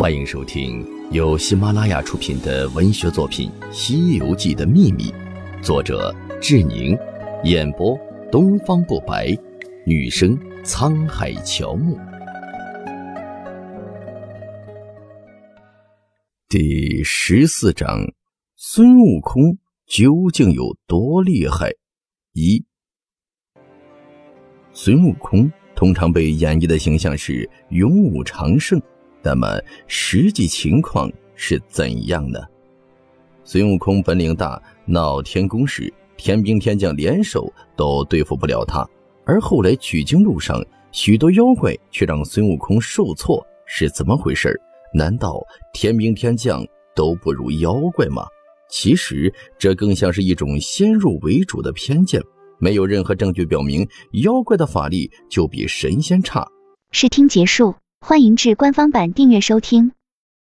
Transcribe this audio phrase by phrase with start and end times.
[0.00, 5.10] 欢迎收听由喜马拉雅出品的文学作品《西游记的秘密》，
[5.62, 6.10] 作者
[6.40, 6.98] 志宁，
[7.44, 7.94] 演播
[8.32, 9.36] 东方不白，
[9.84, 10.34] 女生
[10.64, 11.98] 沧海乔木。
[16.48, 17.86] 第十四章：
[18.56, 21.70] 孙悟空究竟有多厉害？
[22.32, 22.64] 一，
[24.72, 28.80] 孙悟空通常被演绎的形象是勇武长胜。
[29.22, 32.40] 那么实际情况是怎样呢？
[33.44, 38.86] 孙悟空本领大，闹天宫时天兵天将联手都对付不了他，
[39.24, 44.60] 而后来取经路上许多妖怪却让孙悟空受挫，是怎么回事？
[44.94, 45.40] 难道
[45.72, 48.24] 天兵天将都不如妖怪吗？
[48.68, 52.22] 其实这更像是一种先入为主的偏见，
[52.58, 53.88] 没有任何证据表明
[54.22, 56.46] 妖怪的法力就比神仙差。
[56.92, 57.74] 试听结束。
[58.10, 59.92] 欢迎至官方版订阅收听。